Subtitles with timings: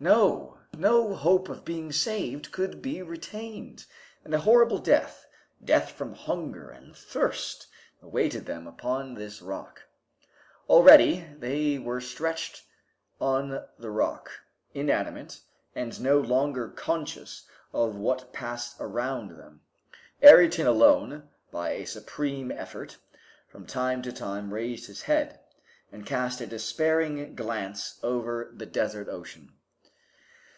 [0.00, 0.58] No!
[0.76, 3.84] no hope of being saved could be retained,
[4.24, 5.26] and a horrible death,
[5.64, 7.66] death from hunger and thirst,
[8.00, 9.82] awaited them upon this rock.
[10.68, 12.62] Already they were stretched
[13.20, 14.30] on the rock,
[14.72, 15.40] inanimate,
[15.74, 19.62] and no longer conscious of what passed around them.
[20.22, 22.98] Ayrton alone, by a supreme effort,
[23.48, 25.40] from time to time raised his head,
[25.90, 29.54] and cast a despairing glance over the desert ocean.